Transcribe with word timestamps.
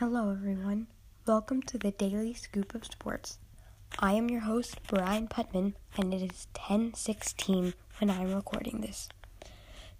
Hello, 0.00 0.32
everyone. 0.32 0.88
Welcome 1.24 1.62
to 1.62 1.78
the 1.78 1.92
Daily 1.92 2.34
Scoop 2.34 2.74
of 2.74 2.84
Sports. 2.84 3.38
I 4.00 4.14
am 4.14 4.28
your 4.28 4.40
host, 4.40 4.80
Brian 4.88 5.28
Putman, 5.28 5.74
and 5.96 6.12
it 6.12 6.20
is 6.20 6.48
10:16 6.52 7.74
when 8.00 8.10
I 8.10 8.22
am 8.22 8.34
recording 8.34 8.80
this. 8.80 9.08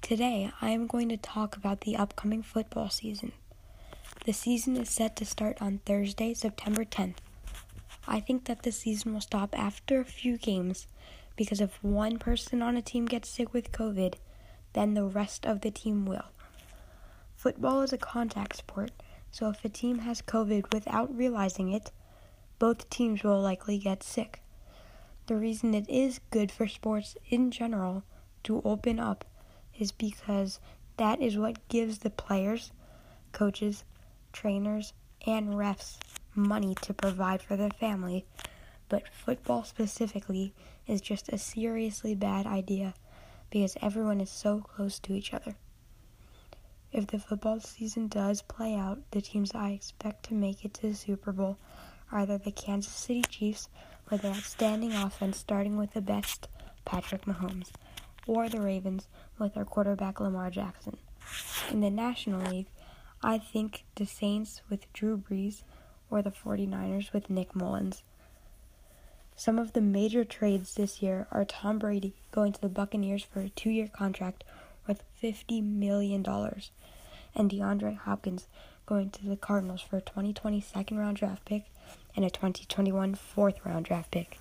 Today, 0.03 0.50
I 0.61 0.71
am 0.71 0.89
going 0.89 1.09
to 1.11 1.17
talk 1.17 1.57
about 1.57 1.82
the 1.82 1.95
upcoming 1.95 2.43
football 2.43 2.91
season. 2.91 3.35
The 4.25 4.32
season 4.32 4.77
is 4.77 4.91
set 4.91 5.14
to 5.14 5.25
start 5.25 5.62
on 5.62 5.79
Thursday, 5.86 6.35
September 6.35 6.85
10th. 6.85 7.18
I 8.08 8.18
think 8.18 8.46
that 8.46 8.64
the 8.64 8.72
season 8.72 9.13
will 9.14 9.21
stop 9.21 9.57
after 9.57 10.00
a 10.00 10.04
few 10.04 10.39
games 10.39 10.89
because 11.36 11.61
if 11.61 11.81
one 11.85 12.18
person 12.18 12.63
on 12.63 12.76
a 12.76 12.82
team 12.82 13.07
gets 13.07 13.29
sick 13.29 13.54
with 13.54 13.71
COVID, 13.71 14.14
then 14.72 14.95
the 14.95 15.04
rest 15.04 15.46
of 15.46 15.61
the 15.61 15.71
team 15.71 16.04
will. 16.04 16.32
Football 17.36 17.82
is 17.82 17.93
a 17.93 17.96
contact 17.96 18.57
sport 18.57 18.90
so 19.34 19.48
if 19.48 19.64
a 19.64 19.68
team 19.68 19.98
has 19.98 20.22
COVID 20.22 20.72
without 20.72 21.12
realizing 21.12 21.72
it, 21.72 21.90
both 22.61 22.88
teams 22.88 23.24
will 23.24 23.40
likely 23.40 23.79
get 23.79 24.04
sick. 24.04 24.40
The 25.26 25.34
reason 25.34 25.74
it 25.74 25.90
is 25.90 26.20
good 26.30 26.52
for 26.52 26.68
sports 26.68 27.16
in 27.29 27.50
general 27.50 28.04
to 28.44 28.62
open 28.64 29.00
up 29.00 29.24
is 29.76 29.90
because 29.90 30.60
that 30.98 31.20
is 31.20 31.36
what 31.36 31.66
gives 31.66 31.98
the 31.98 32.10
players, 32.10 32.70
coaches, 33.33 33.83
trainers, 34.33 34.92
and 35.27 35.55
refs 35.55 35.96
money 36.36 36.77
to 36.82 36.94
provide 36.94 37.42
for 37.42 37.56
their 37.56 37.70
family. 37.70 38.24
But 38.88 39.08
football 39.08 39.64
specifically 39.64 40.55
is 40.86 41.00
just 41.00 41.28
a 41.28 41.38
seriously 41.38 42.14
bad 42.14 42.46
idea 42.46 42.94
because 43.50 43.76
everyone 43.82 44.20
is 44.20 44.30
so 44.30 44.60
close 44.60 45.00
to 45.00 45.12
each 45.12 45.34
other. 45.34 45.56
If 46.95 47.09
the 47.09 47.19
football 47.19 47.59
season 47.59 48.06
does 48.06 48.42
play 48.42 48.77
out, 48.77 49.00
the 49.11 49.20
teams 49.20 49.50
I 49.53 49.70
expect 49.70 50.27
to 50.27 50.34
make 50.34 50.64
it 50.64 50.75
to 50.75 50.83
the 50.91 50.95
Super 50.95 51.33
Bowl 51.33 51.59
are 52.12 52.20
either 52.20 52.39
the 52.39 52.53
Kansas 52.53 52.92
City 52.92 53.23
Chiefs, 53.28 53.69
with 54.09 54.23
their 54.23 54.31
outstanding 54.31 54.92
offense 54.92 55.39
starting 55.39 55.77
with 55.77 55.92
the 55.92 56.00
best, 56.00 56.47
Patrick 56.84 57.22
Mahomes, 57.22 57.72
or 58.28 58.48
the 58.48 58.61
Ravens, 58.61 59.09
with 59.41 59.55
their 59.55 59.65
quarterback 59.65 60.20
Lamar 60.20 60.50
Jackson. 60.50 60.97
In 61.69 61.81
the 61.81 61.91
National 61.91 62.48
League, 62.48 62.69
I 63.25 63.39
think 63.39 63.83
the 63.97 64.06
Saints 64.06 64.62
with 64.70 64.92
Drew 64.92 65.19
Brees 65.19 65.65
or 66.11 66.22
the 66.22 66.31
49ers 66.31 67.12
with 67.12 67.28
Nick 67.28 67.56
Mullens. 67.56 68.05
Some 69.34 69.59
of 69.59 69.72
the 69.72 69.81
major 69.81 70.25
trades 70.25 70.77
this 70.77 71.03
year 71.03 71.27
are 71.33 71.45
Tom 71.45 71.81
Brady 71.81 72.15
going 72.31 72.53
to 72.53 72.61
the 72.61 72.69
Buccaneers 72.69 73.25
for 73.25 73.41
a 73.41 73.48
two 73.48 73.70
year 73.70 73.89
contract 73.89 74.45
worth 74.86 75.02
$50 75.22 75.62
million, 75.62 76.24
and 77.34 77.50
DeAndre 77.50 77.96
Hopkins 77.96 78.46
going 78.86 79.10
to 79.10 79.26
the 79.26 79.36
Cardinals 79.36 79.80
for 79.80 79.96
a 79.96 80.02
2020 80.02 80.60
second 80.60 80.98
round 80.98 81.16
draft 81.16 81.44
pick 81.44 81.64
and 82.14 82.24
a 82.24 82.30
2021 82.30 83.14
fourth 83.14 83.64
round 83.64 83.86
draft 83.86 84.10
pick. 84.10 84.38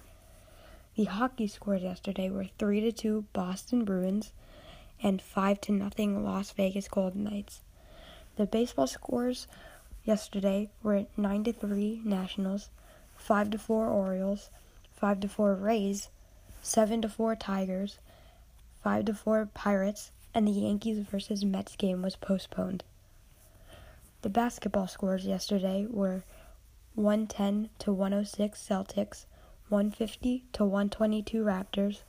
The 0.95 1.05
hockey 1.05 1.47
scores 1.47 1.81
yesterday 1.81 2.30
were 2.30 2.47
3 2.59 2.81
to 2.81 2.91
2 2.91 3.25
Boston 3.33 3.83
Bruins 3.83 4.31
and 5.02 5.22
5 5.22 5.61
to 5.61 5.72
nothing 5.72 6.23
Las 6.23 6.52
Vegas 6.52 6.88
Golden 6.88 7.23
Knights. 7.23 7.61
The 8.35 8.45
baseball 8.45 8.88
scores 8.88 9.47
yesterday 10.03 10.69
were 10.81 11.05
9 11.17 11.44
to 11.45 11.53
3 11.53 12.02
Nationals, 12.03 12.69
5 13.16 13.52
to 13.52 13.57
4 13.57 13.88
Orioles, 13.88 14.50
5 14.95 15.22
to 15.22 15.28
4 15.28 15.55
Rays, 15.55 16.09
7 16.61 17.02
to 17.02 17.09
4 17.09 17.35
Tigers, 17.35 17.97
5 18.83 19.05
to 19.05 19.13
4 19.13 19.50
Pirates, 19.53 20.11
and 20.34 20.48
the 20.48 20.52
Yankees 20.52 21.00
versus 21.00 21.45
Mets 21.45 21.76
game 21.76 22.02
was 22.02 22.16
postponed. 22.16 22.84
The 24.22 24.30
basketball 24.30 24.88
scores 24.88 25.25
yesterday 25.25 25.85
were 25.90 26.24
110 26.96 27.69
to 27.80 27.91
106 27.91 28.59
Celtics, 28.59 29.25
150 29.69 30.46
to 30.53 30.63
122 30.63 31.44
Raptors, 31.44 32.03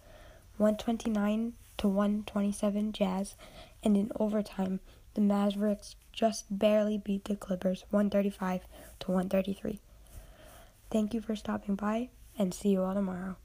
129 0.57 1.55
to 1.79 1.89
127 1.89 2.93
Jazz, 2.93 3.35
and 3.83 3.97
in 3.97 4.13
overtime, 4.19 4.81
the 5.15 5.21
Mavericks 5.21 5.97
just 6.13 6.45
barely 6.51 6.99
beat 6.99 7.25
the 7.25 7.37
Clippers 7.37 7.85
135 7.91 8.63
to 9.01 9.11
133. 9.11 9.81
Thank 10.91 11.15
you 11.15 11.21
for 11.21 11.35
stopping 11.35 11.75
by 11.75 12.11
and 12.39 12.55
see 12.55 12.71
you 12.71 12.83
all 12.83 12.95
tomorrow. 12.95 13.37